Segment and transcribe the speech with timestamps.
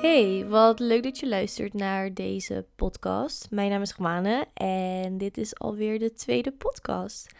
[0.00, 3.50] Hey, wat leuk dat je luistert naar deze podcast.
[3.50, 7.32] Mijn naam is Romane en dit is alweer de tweede podcast.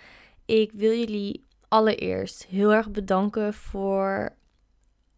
[0.45, 4.37] Ik wil jullie allereerst heel erg bedanken voor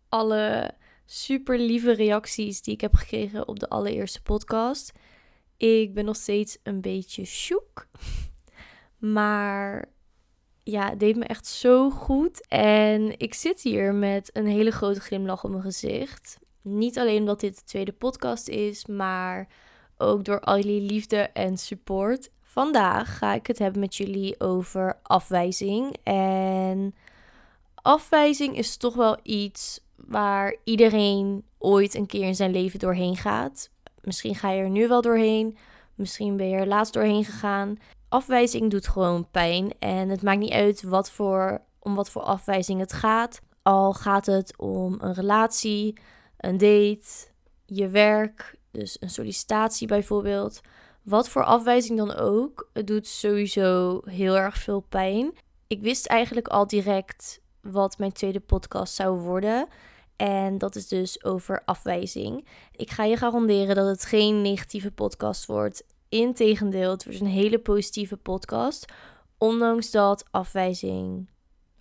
[0.09, 0.75] alle
[1.07, 4.93] super lieve reacties die ik heb gekregen op de allereerste podcast.
[5.57, 7.87] Ik ben nog steeds een beetje shook.
[8.99, 9.89] Maar
[10.63, 12.47] ja, het deed me echt zo goed.
[12.49, 16.41] En ik zit hier met een hele grote glimlach op mijn gezicht.
[16.63, 19.49] Niet alleen omdat dit de tweede podcast is, maar
[19.97, 22.31] ook door al jullie liefde en support.
[22.43, 25.97] Vandaag ga ik het hebben met jullie over afwijzing.
[26.03, 26.95] En
[27.75, 33.71] afwijzing is toch wel iets waar iedereen ooit een keer in zijn leven doorheen gaat.
[34.03, 35.57] Misschien ga je er nu wel doorheen,
[35.95, 37.77] misschien ben je er laatst doorheen gegaan.
[38.09, 42.81] Afwijzing doet gewoon pijn en het maakt niet uit wat voor, om wat voor afwijzing
[42.81, 43.41] het gaat.
[43.63, 45.99] Al gaat het om een relatie,
[46.43, 47.29] een date,
[47.67, 50.61] je werk, dus een sollicitatie bijvoorbeeld.
[51.03, 55.33] Wat voor afwijzing dan ook, het doet sowieso heel erg veel pijn.
[55.67, 59.69] Ik wist eigenlijk al direct wat mijn tweede podcast zou worden.
[60.17, 62.47] En dat is dus over afwijzing.
[62.73, 65.85] Ik ga je garanderen dat het geen negatieve podcast wordt.
[66.09, 68.93] Integendeel, het wordt een hele positieve podcast.
[69.39, 71.31] Ondanks dat afwijzing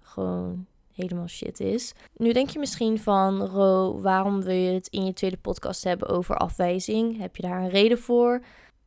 [0.01, 1.93] gewoon helemaal shit is.
[2.15, 6.07] Nu denk je misschien van, Ro, waarom wil je het in je tweede podcast hebben
[6.07, 7.17] over afwijzing?
[7.17, 8.43] Heb je daar een reden voor?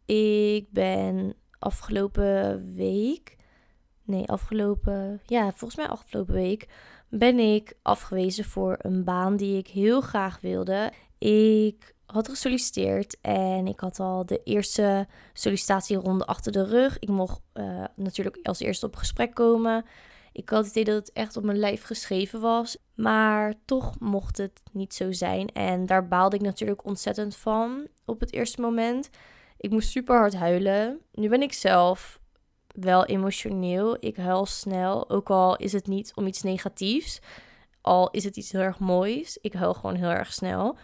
[0.06, 3.36] Ik ben afgelopen week,
[4.02, 6.68] nee, afgelopen, ja, volgens mij afgelopen week,
[7.08, 10.92] ben ik afgewezen voor een baan die ik heel graag wilde.
[11.18, 16.98] Ik had gesolliciteerd en ik had al de eerste sollicitatieronde achter de rug.
[16.98, 19.84] Ik mocht uh, natuurlijk als eerste op gesprek komen.
[20.34, 22.76] Ik had het idee dat het echt op mijn lijf geschreven was.
[22.94, 25.48] Maar toch mocht het niet zo zijn.
[25.48, 29.10] En daar baalde ik natuurlijk ontzettend van op het eerste moment.
[29.56, 31.00] Ik moest super hard huilen.
[31.12, 32.20] Nu ben ik zelf
[32.66, 33.96] wel emotioneel.
[34.00, 35.10] Ik huil snel.
[35.10, 37.20] Ook al is het niet om iets negatiefs.
[37.80, 39.38] Al is het iets heel erg moois.
[39.40, 40.76] Ik huil gewoon heel erg snel.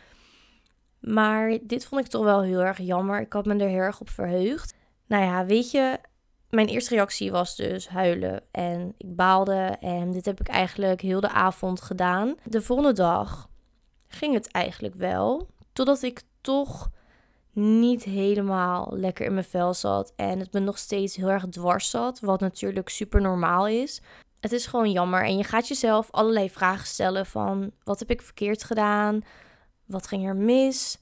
[1.00, 3.20] Maar dit vond ik toch wel heel erg jammer.
[3.20, 4.74] Ik had me er heel erg op verheugd.
[5.06, 5.98] Nou ja, weet je,
[6.50, 8.42] mijn eerste reactie was dus huilen.
[8.50, 9.76] En ik baalde.
[9.80, 12.34] En dit heb ik eigenlijk heel de avond gedaan.
[12.44, 13.48] De volgende dag
[14.08, 15.48] ging het eigenlijk wel.
[15.72, 16.90] Totdat ik toch
[17.52, 20.12] niet helemaal lekker in mijn vel zat.
[20.16, 22.20] En het me nog steeds heel erg dwars zat.
[22.20, 24.00] Wat natuurlijk super normaal is.
[24.40, 25.24] Het is gewoon jammer.
[25.24, 27.70] En je gaat jezelf allerlei vragen stellen van...
[27.84, 29.20] Wat heb ik verkeerd gedaan?
[29.86, 30.98] Wat ging er mis?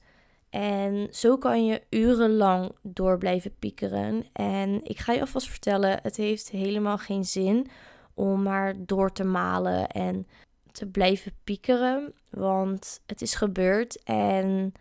[0.49, 4.25] En zo kan je urenlang door blijven piekeren.
[4.33, 7.67] En ik ga je alvast vertellen, het heeft helemaal geen zin
[8.13, 10.27] om maar door te malen en
[10.71, 12.13] te blijven piekeren.
[12.29, 14.73] Want het is gebeurd en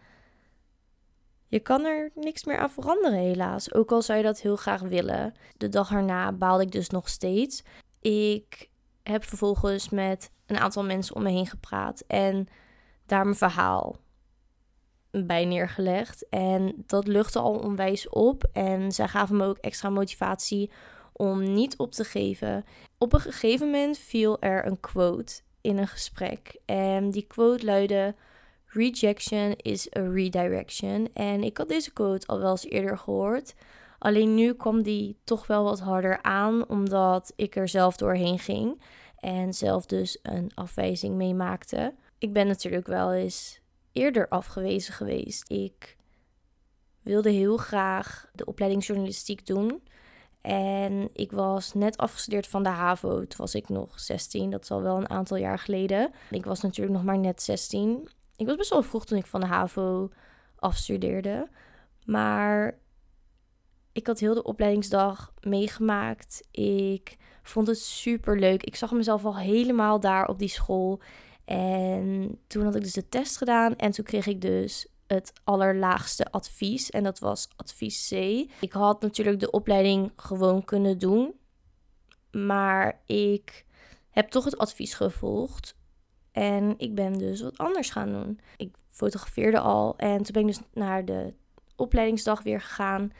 [1.46, 3.74] je kan er niks meer aan veranderen, helaas.
[3.74, 5.34] Ook al zou je dat heel graag willen.
[5.56, 7.62] De dag erna baalde ik dus nog steeds.
[8.00, 8.68] Ik
[9.02, 12.46] heb vervolgens met een aantal mensen om me heen gepraat en
[13.06, 13.96] daar mijn verhaal
[15.10, 16.28] bij neergelegd.
[16.28, 18.48] En dat luchtte al onwijs op.
[18.52, 20.70] En zij gaven me ook extra motivatie
[21.12, 22.64] om niet op te geven.
[22.98, 26.56] Op een gegeven moment viel er een quote in een gesprek.
[26.64, 28.14] En die quote luidde:
[28.66, 31.08] Rejection is a redirection.
[31.12, 33.54] En ik had deze quote al wel eens eerder gehoord.
[33.98, 38.80] Alleen nu kwam die toch wel wat harder aan, omdat ik er zelf doorheen ging
[39.20, 41.94] en zelf dus een afwijzing meemaakte.
[42.18, 43.57] Ik ben natuurlijk wel eens
[43.98, 45.50] eerder afgewezen geweest.
[45.50, 45.96] Ik
[47.02, 49.82] wilde heel graag de opleiding journalistiek doen.
[50.40, 53.16] En ik was net afgestudeerd van de HAVO.
[53.18, 54.50] Toen was ik nog 16.
[54.50, 56.10] Dat is al wel een aantal jaar geleden.
[56.30, 58.08] Ik was natuurlijk nog maar net 16.
[58.36, 60.10] Ik was best wel vroeg toen ik van de HAVO
[60.56, 61.48] afstudeerde.
[62.04, 62.78] Maar
[63.92, 66.48] ik had heel de opleidingsdag meegemaakt.
[66.50, 68.62] Ik vond het super leuk.
[68.62, 71.00] Ik zag mezelf al helemaal daar op die school.
[71.48, 76.30] En toen had ik dus de test gedaan en toen kreeg ik dus het allerlaagste
[76.30, 78.12] advies en dat was advies C.
[78.60, 81.34] Ik had natuurlijk de opleiding gewoon kunnen doen,
[82.30, 83.64] maar ik
[84.10, 85.76] heb toch het advies gevolgd
[86.32, 88.40] en ik ben dus wat anders gaan doen.
[88.56, 91.34] Ik fotografeerde al en toen ben ik dus naar de
[91.76, 93.12] opleidingsdag weer gegaan.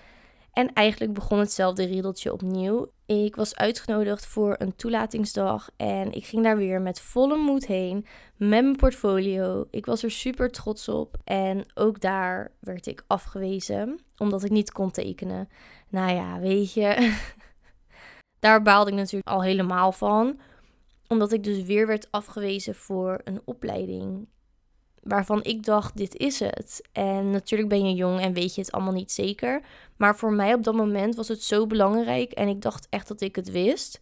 [0.59, 2.91] En eigenlijk begon hetzelfde riedeltje opnieuw.
[3.07, 8.07] Ik was uitgenodigd voor een toelatingsdag en ik ging daar weer met volle moed heen
[8.37, 9.67] met mijn portfolio.
[9.71, 14.73] Ik was er super trots op en ook daar werd ik afgewezen omdat ik niet
[14.73, 15.49] kon tekenen.
[15.89, 17.17] Nou ja, weet je,
[18.41, 20.41] daar baalde ik natuurlijk al helemaal van,
[21.09, 24.29] omdat ik dus weer werd afgewezen voor een opleiding
[25.03, 26.83] waarvan ik dacht, dit is het.
[26.93, 29.61] En natuurlijk ben je jong en weet je het allemaal niet zeker.
[29.97, 33.21] Maar voor mij op dat moment was het zo belangrijk en ik dacht echt dat
[33.21, 34.01] ik het wist.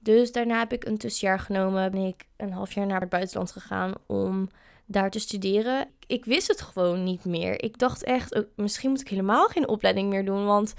[0.00, 1.90] Dus daarna heb ik een tussenjaar genomen.
[1.90, 4.48] Ben ik een half jaar naar het buitenland gegaan om
[4.86, 5.88] daar te studeren.
[6.06, 7.62] Ik wist het gewoon niet meer.
[7.62, 10.44] Ik dacht echt, oh, misschien moet ik helemaal geen opleiding meer doen.
[10.44, 10.74] Want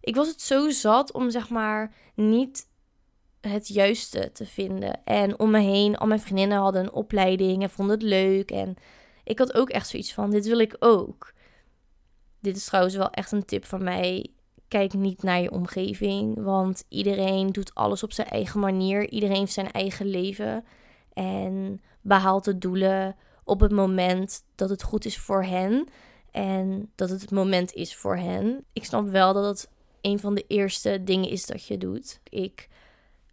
[0.00, 2.66] ik was het zo zat om zeg maar niet
[3.40, 5.04] het juiste te vinden.
[5.04, 8.50] En om me heen, al mijn vriendinnen hadden een opleiding en vonden het leuk.
[8.50, 8.76] En
[9.24, 11.32] ik had ook echt zoiets van, dit wil ik ook.
[12.40, 14.30] Dit is trouwens wel echt een tip van mij.
[14.68, 19.08] Kijk niet naar je omgeving, want iedereen doet alles op zijn eigen manier.
[19.08, 20.64] Iedereen heeft zijn eigen leven
[21.12, 25.88] en behaalt de doelen op het moment dat het goed is voor hen
[26.30, 28.64] en dat het het moment is voor hen.
[28.72, 32.20] Ik snap wel dat het een van de eerste dingen is dat je doet.
[32.28, 32.68] Ik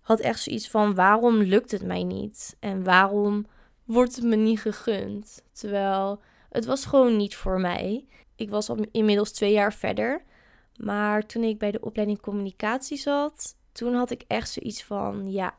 [0.03, 2.55] had echt zoiets van: waarom lukt het mij niet?
[2.59, 3.45] En waarom
[3.83, 5.43] wordt het me niet gegund?
[5.51, 8.05] Terwijl het was gewoon niet voor mij.
[8.35, 10.23] Ik was al inmiddels twee jaar verder.
[10.77, 15.55] Maar toen ik bij de opleiding communicatie zat, toen had ik echt zoiets van: ja,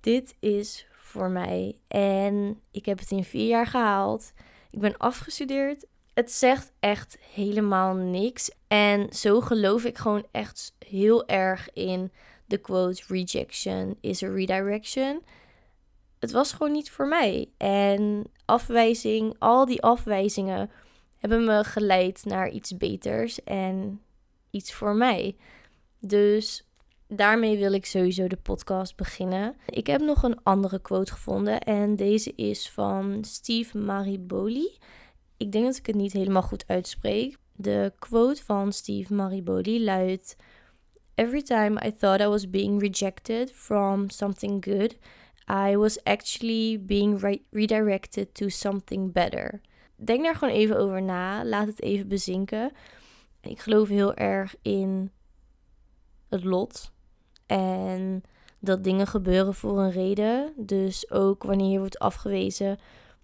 [0.00, 1.76] dit is voor mij.
[1.88, 4.32] En ik heb het in vier jaar gehaald.
[4.70, 5.86] Ik ben afgestudeerd.
[6.14, 8.50] Het zegt echt helemaal niks.
[8.68, 12.12] En zo geloof ik gewoon echt heel erg in
[12.46, 15.22] de quote: rejection is a redirection.
[16.18, 17.48] Het was gewoon niet voor mij.
[17.56, 20.70] En afwijzing, al die afwijzingen
[21.18, 24.00] hebben me geleid naar iets beters en
[24.50, 25.36] iets voor mij.
[26.00, 26.66] Dus
[27.08, 29.56] daarmee wil ik sowieso de podcast beginnen.
[29.66, 34.78] Ik heb nog een andere quote gevonden en deze is van Steve Mariboli.
[35.36, 37.36] Ik denk dat ik het niet helemaal goed uitspreek.
[37.52, 40.36] De quote van Steve Mariboli luidt:
[41.14, 44.96] Every time I thought I was being rejected from something good,
[45.48, 49.60] I was actually being re redirected to something better.
[49.96, 51.44] Denk daar gewoon even over na.
[51.44, 52.72] Laat het even bezinken.
[53.40, 55.10] Ik geloof heel erg in
[56.28, 56.92] het lot.
[57.46, 58.22] En
[58.58, 60.52] dat dingen gebeuren voor een reden.
[60.56, 62.78] Dus ook wanneer je wordt afgewezen,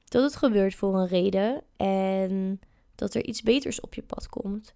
[0.09, 1.63] dat het gebeurt voor een reden.
[1.77, 2.61] En
[2.95, 4.75] dat er iets beters op je pad komt.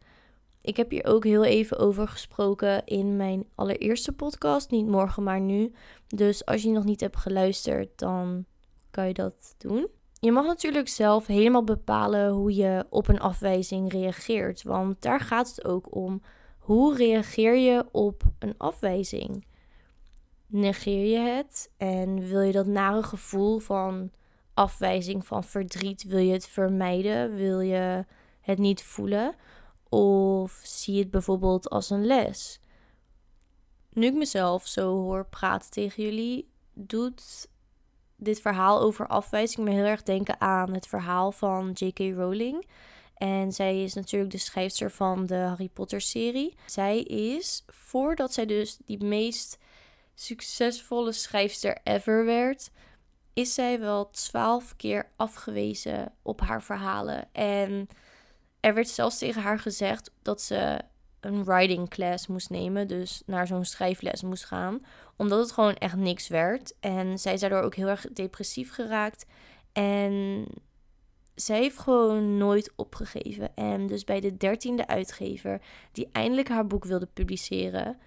[0.64, 4.70] Ik heb hier ook heel even over gesproken in mijn allereerste podcast.
[4.70, 5.72] Niet morgen, maar nu.
[6.06, 8.44] Dus als je nog niet hebt geluisterd, dan
[8.90, 9.88] kan je dat doen.
[10.20, 14.62] Je mag natuurlijk zelf helemaal bepalen hoe je op een afwijzing reageert.
[14.62, 16.22] Want daar gaat het ook om.
[16.58, 19.46] Hoe reageer je op een afwijzing?
[20.46, 24.10] Negeer je het en wil je dat nare gevoel van
[24.54, 27.34] afwijzing, van verdriet, wil je het vermijden?
[27.34, 28.04] Wil je
[28.40, 29.34] het niet voelen?
[29.94, 32.60] Of zie het bijvoorbeeld als een les?
[33.90, 37.48] Nu ik mezelf zo hoor praten tegen jullie, doet
[38.16, 41.98] dit verhaal over afwijzing me heel erg denken aan het verhaal van J.K.
[41.98, 42.66] Rowling.
[43.14, 46.54] En zij is natuurlijk de schrijfster van de Harry Potter serie.
[46.66, 49.58] Zij is, voordat zij dus die meest
[50.14, 52.70] succesvolle schrijfster ever werd,
[53.32, 57.28] is zij wel twaalf keer afgewezen op haar verhalen.
[57.32, 57.88] En
[58.64, 60.80] er werd zelfs tegen haar gezegd dat ze
[61.20, 64.84] een writing class moest nemen, dus naar zo'n schrijfles moest gaan,
[65.16, 66.74] omdat het gewoon echt niks werd.
[66.80, 69.26] En zij is daardoor ook heel erg depressief geraakt.
[69.72, 70.44] En
[71.34, 73.54] zij heeft gewoon nooit opgegeven.
[73.54, 75.60] En dus bij de dertiende uitgever,
[75.92, 77.98] die eindelijk haar boek wilde publiceren,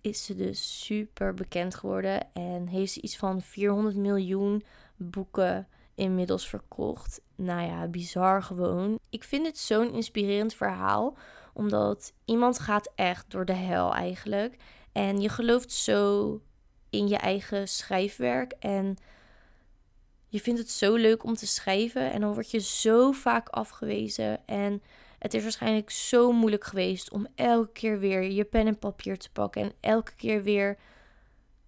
[0.00, 2.32] is ze dus super bekend geworden.
[2.32, 4.62] En heeft ze iets van 400 miljoen
[4.96, 7.20] boeken inmiddels verkocht.
[7.36, 8.98] Nou ja, bizar gewoon.
[9.10, 11.16] Ik vind het zo'n inspirerend verhaal,
[11.54, 14.56] omdat iemand gaat echt door de hel eigenlijk.
[14.92, 16.40] En je gelooft zo
[16.90, 18.96] in je eigen schrijfwerk en
[20.28, 24.46] je vindt het zo leuk om te schrijven en dan word je zo vaak afgewezen
[24.46, 24.82] en
[25.18, 29.30] het is waarschijnlijk zo moeilijk geweest om elke keer weer je pen en papier te
[29.32, 30.78] pakken en elke keer weer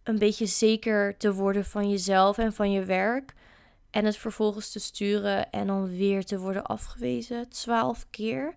[0.03, 3.35] een beetje zeker te worden van jezelf en van je werk.
[3.91, 7.49] En het vervolgens te sturen en dan weer te worden afgewezen.
[7.49, 8.55] Twaalf keer.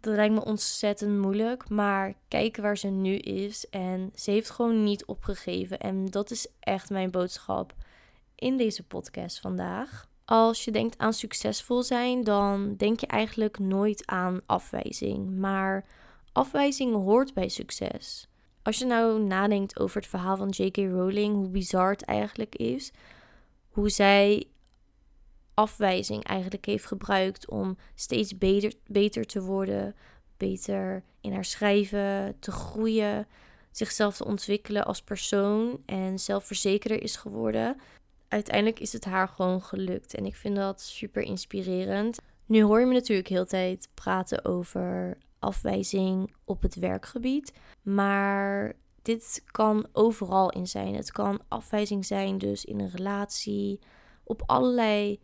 [0.00, 1.68] Dat lijkt me ontzettend moeilijk.
[1.68, 3.68] Maar kijk waar ze nu is.
[3.68, 5.78] En ze heeft gewoon niet opgegeven.
[5.78, 7.74] En dat is echt mijn boodschap
[8.34, 10.08] in deze podcast vandaag.
[10.24, 15.30] Als je denkt aan succesvol zijn, dan denk je eigenlijk nooit aan afwijzing.
[15.30, 15.86] Maar
[16.32, 18.28] afwijzing hoort bij succes.
[18.62, 20.76] Als je nou nadenkt over het verhaal van J.K.
[20.76, 22.92] Rowling, hoe bizar het eigenlijk is,
[23.80, 24.46] hoe zij
[25.54, 29.94] afwijzing eigenlijk heeft gebruikt om steeds beter, beter te worden,
[30.36, 33.26] beter in haar schrijven, te groeien,
[33.70, 37.76] zichzelf te ontwikkelen als persoon en zelfverzekerder is geworden.
[38.28, 40.14] uiteindelijk is het haar gewoon gelukt.
[40.14, 42.18] En ik vind dat super inspirerend.
[42.46, 47.52] Nu hoor je me natuurlijk heel tijd praten over afwijzing op het werkgebied.
[47.82, 48.72] Maar
[49.02, 50.94] dit kan overal in zijn.
[50.94, 53.78] Het kan afwijzing zijn, dus in een relatie,
[54.24, 55.20] op allerlei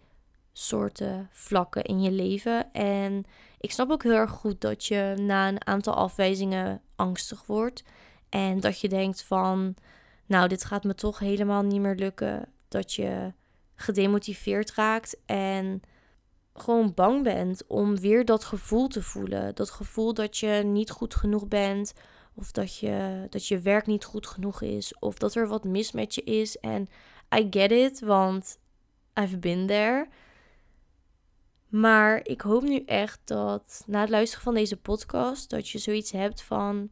[0.53, 2.73] soorten vlakken in je leven.
[2.73, 3.25] En
[3.59, 7.85] ik snap ook heel erg goed dat je na een aantal afwijzingen angstig wordt.
[8.29, 9.75] En dat je denkt van,
[10.27, 12.49] nou, dit gaat me toch helemaal niet meer lukken.
[12.69, 13.33] Dat je
[13.75, 15.83] gedemotiveerd raakt en
[16.55, 19.55] gewoon bang bent om weer dat gevoel te voelen.
[19.55, 21.93] Dat gevoel dat je niet goed genoeg bent.
[22.37, 24.99] Of dat je, dat je werk niet goed genoeg is.
[24.99, 26.59] Of dat er wat mis met je is.
[26.59, 26.89] En
[27.35, 28.59] I get it, want
[29.21, 30.09] I've been there.
[31.69, 36.13] Maar ik hoop nu echt dat na het luisteren van deze podcast, dat je zoiets
[36.13, 36.91] hebt van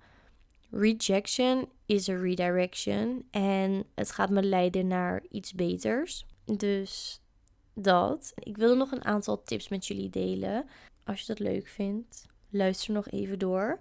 [0.70, 3.26] rejection is a redirection.
[3.30, 6.26] En het gaat me leiden naar iets beters.
[6.44, 7.20] Dus
[7.74, 8.32] dat.
[8.34, 10.68] Ik wilde nog een aantal tips met jullie delen.
[11.04, 13.80] Als je dat leuk vindt, luister nog even door.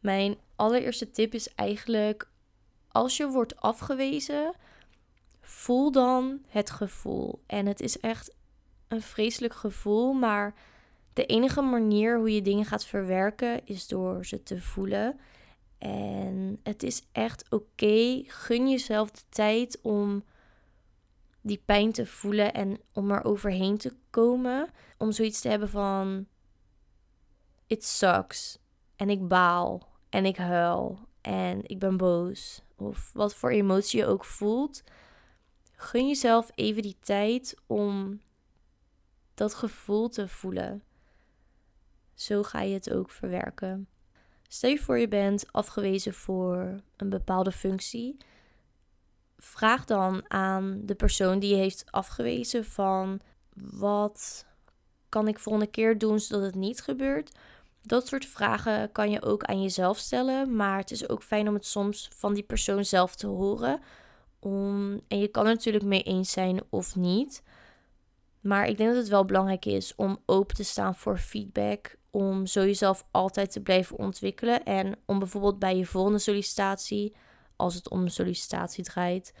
[0.00, 2.28] Mijn allereerste tip is eigenlijk:
[2.88, 4.54] als je wordt afgewezen,
[5.40, 7.42] voel dan het gevoel.
[7.46, 8.34] En het is echt
[8.88, 10.54] een vreselijk gevoel, maar
[11.12, 15.20] de enige manier hoe je dingen gaat verwerken is door ze te voelen.
[15.78, 18.22] En het is echt oké.
[18.26, 20.24] Gun jezelf de tijd om
[21.40, 24.70] die pijn te voelen en om er overheen te komen.
[24.98, 26.26] Om zoiets te hebben van:
[27.66, 28.58] It sucks.
[28.96, 29.92] En ik baal.
[30.14, 30.98] En ik huil.
[31.20, 32.62] En ik ben boos.
[32.76, 34.82] Of wat voor emotie je ook voelt.
[35.72, 38.20] Gun jezelf even die tijd om
[39.34, 40.82] dat gevoel te voelen.
[42.14, 43.88] Zo ga je het ook verwerken.
[44.48, 48.16] Stel je voor je bent afgewezen voor een bepaalde functie.
[49.36, 53.20] Vraag dan aan de persoon die je heeft afgewezen van
[53.54, 54.46] wat
[55.08, 57.32] kan ik volgende keer doen zodat het niet gebeurt.
[57.86, 61.54] Dat soort vragen kan je ook aan jezelf stellen, maar het is ook fijn om
[61.54, 63.80] het soms van die persoon zelf te horen.
[64.38, 67.42] Om, en je kan er natuurlijk mee eens zijn of niet.
[68.40, 71.96] Maar ik denk dat het wel belangrijk is om open te staan voor feedback.
[72.10, 74.64] Om zo jezelf altijd te blijven ontwikkelen.
[74.64, 77.14] En om bijvoorbeeld bij je volgende sollicitatie,
[77.56, 79.34] als het om een sollicitatie draait,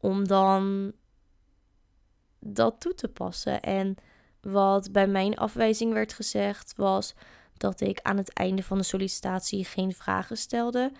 [0.00, 0.92] om dan
[2.38, 3.60] dat toe te passen.
[3.60, 3.94] En
[4.40, 7.14] wat bij mijn afwijzing werd gezegd was
[7.60, 10.92] dat ik aan het einde van de sollicitatie geen vragen stelde.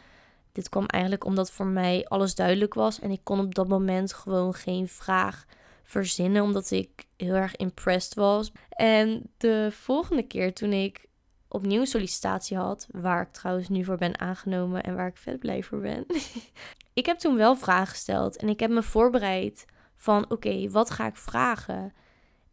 [0.52, 4.12] Dit kwam eigenlijk omdat voor mij alles duidelijk was en ik kon op dat moment
[4.12, 5.46] gewoon geen vraag
[5.82, 8.52] verzinnen, omdat ik heel erg impressed was.
[8.68, 11.06] En de volgende keer toen ik
[11.48, 15.62] opnieuw sollicitatie had, waar ik trouwens nu voor ben aangenomen en waar ik vet blij
[15.62, 16.06] voor ben.
[16.92, 21.06] ik heb toen wel vragen gesteld en ik heb me voorbereid van oké, wat ga
[21.06, 21.92] ik vragen?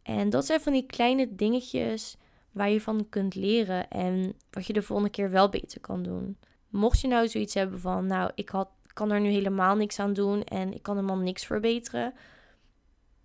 [0.02, 2.16] En dat zijn van die kleine dingetjes
[2.56, 6.36] waar je van kunt leren en wat je de volgende keer wel beter kan doen.
[6.68, 10.12] Mocht je nou zoiets hebben van, nou, ik had, kan er nu helemaal niks aan
[10.12, 12.14] doen en ik kan helemaal niks verbeteren,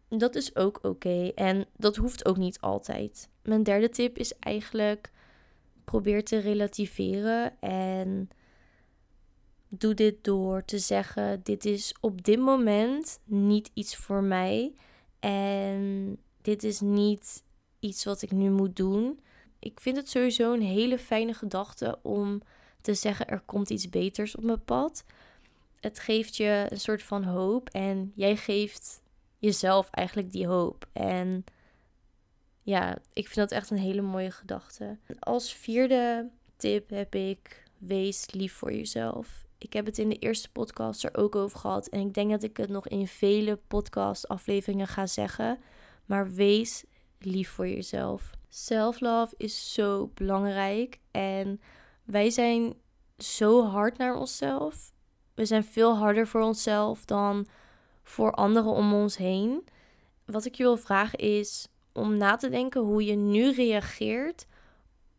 [0.08, 1.32] dat is ook oké.
[1.36, 3.30] En dat hoeft ook niet altijd.
[3.44, 5.12] Mijn derde tip is eigenlijk
[5.84, 8.30] probeer te relativeren en
[9.68, 14.74] doe dit door te zeggen: dit is op dit moment niet iets voor mij
[15.20, 17.44] en dit is niet
[17.82, 19.20] iets wat ik nu moet doen.
[19.60, 22.42] Ik vind het sowieso een hele fijne gedachte om
[22.82, 25.04] te zeggen: er komt iets beters op mijn pad.
[25.80, 29.02] Het geeft je een soort van hoop en jij geeft
[29.38, 30.88] jezelf eigenlijk die hoop.
[30.94, 31.44] En
[32.62, 34.98] ja, ik vind dat echt een hele mooie gedachte.
[35.20, 39.46] Als vierde tip heb ik: wees lief voor jezelf.
[39.58, 41.88] Ik heb het in de eerste podcast er ook over gehad.
[41.88, 45.60] En ik denk dat ik het nog in vele podcast-afleveringen ga zeggen.
[46.06, 46.84] Maar wees
[47.26, 48.32] lief voor jezelf.
[48.50, 51.00] Self-love is zo belangrijk.
[51.12, 51.62] En
[52.04, 52.74] wij zijn
[53.18, 54.92] zo hard naar onszelf.
[55.34, 57.48] We zijn veel harder voor onszelf dan
[58.04, 59.68] voor anderen om ons heen.
[60.26, 64.46] Wat ik je wil vragen is om na te denken hoe je nu reageert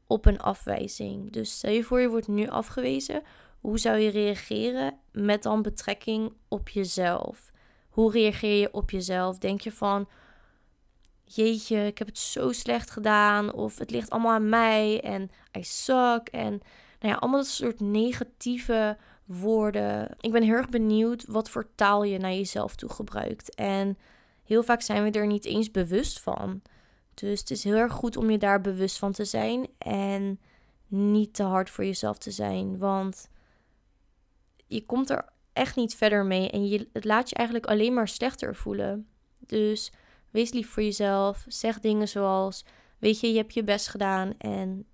[0.07, 1.33] op een afwijzing.
[1.33, 3.23] Dus stel je voor je wordt nu afgewezen,
[3.61, 7.51] hoe zou je reageren met dan betrekking op jezelf?
[7.89, 9.39] Hoe reageer je op jezelf?
[9.39, 10.09] Denk je van,
[11.35, 15.65] jeetje, ik heb het zo slecht gedaan, of het ligt allemaal aan mij en I
[15.65, 16.51] suck en
[17.01, 20.09] nou ja, allemaal dat soort negatieve woorden.
[20.21, 23.55] Ik ben heel erg benieuwd wat voor taal je naar jezelf toe gebruikt.
[23.55, 23.99] En
[24.45, 26.63] heel vaak zijn we er niet eens bewust van.
[27.15, 30.41] Dus het is heel erg goed om je daar bewust van te zijn en
[30.87, 32.79] niet te hard voor jezelf te zijn.
[32.79, 33.31] Want
[34.67, 38.09] je komt er echt niet verder mee en je, het laat je eigenlijk alleen maar
[38.09, 39.07] slechter voelen.
[39.39, 39.93] Dus
[40.33, 41.45] wees lief voor jezelf.
[41.49, 42.65] Zeg dingen zoals:
[42.99, 44.87] Weet je, je hebt je best gedaan en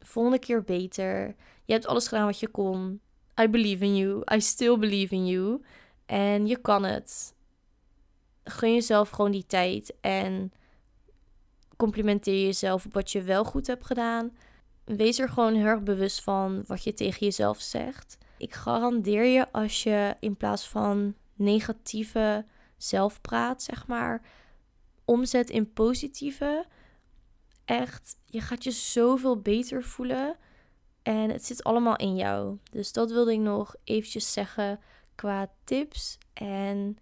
[0.00, 1.34] volgende keer beter.
[1.64, 3.00] Je hebt alles gedaan wat je kon.
[3.40, 4.22] I believe in you.
[4.34, 5.62] I still believe in you.
[6.06, 7.34] En je kan het.
[8.44, 10.52] Gun jezelf gewoon die tijd en
[11.76, 14.36] complimenteer jezelf op wat je wel goed hebt gedaan.
[14.84, 18.18] Wees er gewoon heel erg bewust van wat je tegen jezelf zegt.
[18.38, 22.44] Ik garandeer je als je in plaats van negatieve
[22.76, 24.22] zelfpraat, zeg maar,
[25.04, 26.66] omzet in positieve.
[27.64, 30.36] Echt, je gaat je zoveel beter voelen.
[31.02, 32.58] En het zit allemaal in jou.
[32.70, 34.80] Dus dat wilde ik nog eventjes zeggen
[35.14, 36.18] qua tips.
[36.32, 36.98] En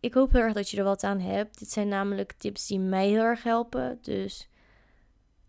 [0.00, 1.58] ik hoop heel erg dat je er wat aan hebt.
[1.58, 3.98] Dit zijn namelijk tips die mij heel erg helpen.
[4.02, 4.48] Dus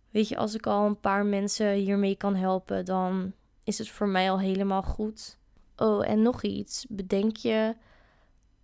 [0.09, 4.07] weet je, als ik al een paar mensen hiermee kan helpen, dan is het voor
[4.07, 5.37] mij al helemaal goed.
[5.75, 6.85] Oh, en nog iets.
[6.89, 7.75] Bedenk je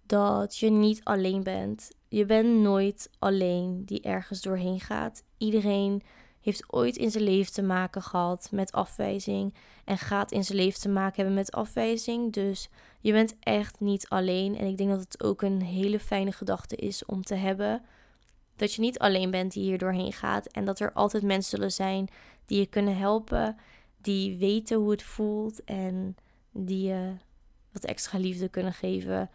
[0.05, 1.91] dat je niet alleen bent.
[2.09, 5.23] Je bent nooit alleen die ergens doorheen gaat.
[5.37, 6.01] Iedereen
[6.41, 9.53] heeft ooit in zijn leven te maken gehad met afwijzing
[9.85, 12.33] en gaat in zijn leven te maken hebben met afwijzing.
[12.33, 14.57] Dus je bent echt niet alleen.
[14.57, 17.81] En ik denk dat het ook een hele fijne gedachte is om te hebben.
[18.55, 20.47] Dat je niet alleen bent die hier doorheen gaat.
[20.47, 22.07] En dat er altijd mensen zullen zijn
[22.45, 23.57] die je kunnen helpen.
[24.01, 25.63] Die weten hoe het voelt.
[25.63, 26.15] En
[26.51, 27.13] die je
[27.71, 29.29] wat extra liefde kunnen geven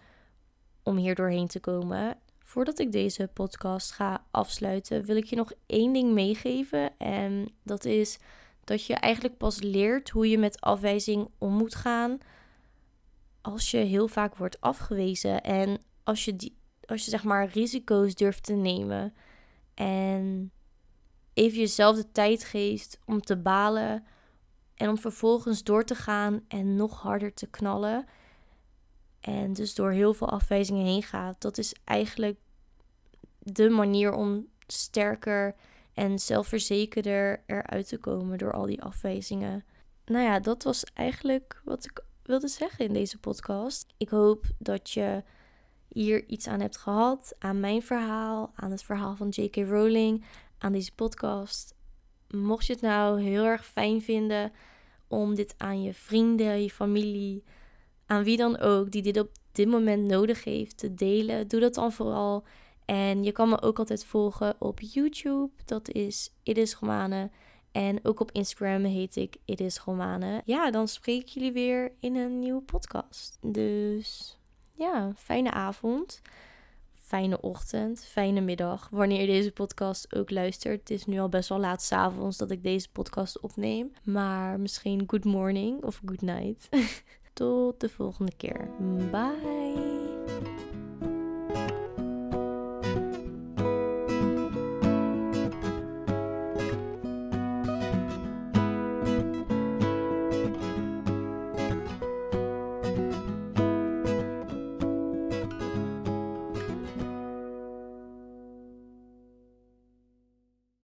[0.83, 2.17] om hier doorheen te komen.
[2.55, 6.99] Voordat ik deze podcast ga afsluiten, wil ik je nog één ding meegeven.
[6.99, 8.19] En dat is
[8.65, 12.19] dat je eigenlijk pas leert hoe je met afwijzing om moet gaan.
[13.41, 15.43] Als je heel vaak wordt afgewezen.
[15.43, 19.15] En als je, die, als je zeg maar risico's durft te nemen.
[19.75, 20.53] En
[21.33, 24.05] even jezelf de tijd geeft om te balen.
[24.75, 28.07] En om vervolgens door te gaan en nog harder te knallen.
[29.21, 31.41] En dus door heel veel afwijzingen heen gaat.
[31.41, 32.43] Dat is eigenlijk
[33.45, 35.55] de manier om sterker
[35.95, 39.65] en zelfverzekerder eruit te komen door al die afwijzingen.
[40.05, 43.87] Nou ja, dat was eigenlijk wat ik wilde zeggen in deze podcast.
[43.97, 45.23] Ik hoop dat je
[45.89, 49.57] hier iets aan hebt gehad, aan mijn verhaal, aan het verhaal van J.K.
[49.57, 50.25] Rowling,
[50.59, 51.75] aan deze podcast.
[52.29, 54.53] Mocht je het nou heel erg fijn vinden
[55.09, 57.45] om dit aan je vrienden, je familie,
[58.07, 61.75] aan wie dan ook die dit op dit moment nodig heeft te delen, doe dat
[61.75, 62.45] dan vooral.
[62.85, 65.51] En je kan me ook altijd volgen op YouTube.
[65.65, 67.31] Dat is It is Romane.
[67.73, 70.43] En ook op Instagram heet ik It is Romane.
[70.45, 73.39] Ja, dan spreek ik jullie weer in een nieuwe podcast.
[73.41, 74.39] Dus
[74.73, 76.23] ja, fijne avond.
[76.93, 78.89] Fijne ochtend, fijne middag.
[78.91, 80.81] Wanneer je deze podcast ook luistert.
[80.81, 83.93] Het is nu al best wel laat s'avonds dat ik deze podcast opneem.
[84.03, 86.69] Maar misschien good morning of good night.
[87.33, 88.69] Tot de volgende keer.
[89.11, 90.54] Bye.